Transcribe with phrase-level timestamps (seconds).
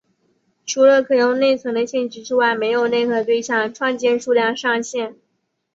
[0.65, 5.15] 除了可用内存的限制之外没有内核对象创建数量上限。